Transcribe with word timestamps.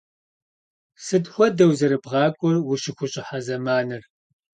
Sıt 1.05 1.25
xuedeu 1.33 1.71
zerıbğak'uer 1.79 2.57
vuşıxuş'ıhe 2.67 3.39
zemanır? 3.47 4.03